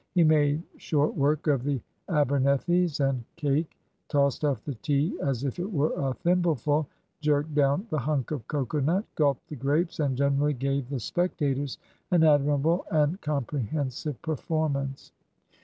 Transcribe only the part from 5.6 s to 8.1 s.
were a thimbleful, jerked down the